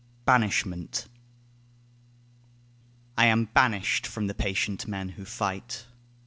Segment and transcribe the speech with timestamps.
[0.25, 1.07] BANISHMENT
[3.19, 5.85] I am banished from the patient men who fight.